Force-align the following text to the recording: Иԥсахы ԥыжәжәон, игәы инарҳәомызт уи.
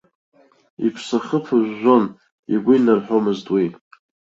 Иԥсахы 0.87 1.39
ԥыжәжәон, 1.45 2.03
игәы 2.53 2.73
инарҳәомызт 2.77 3.47
уи. 3.53 3.65